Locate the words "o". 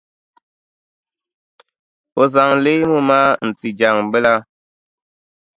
2.21-2.23